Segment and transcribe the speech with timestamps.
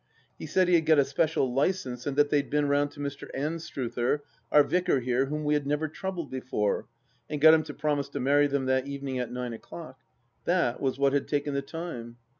[0.39, 3.27] He said he had got a special licence, and that they'd been round to Mr.
[3.35, 6.87] Anstruther, our Vicar here whom we have never troubled before,
[7.29, 9.99] and got him to promise to marry them that evening at nine o'clock.
[10.45, 12.17] That was what had taken the time.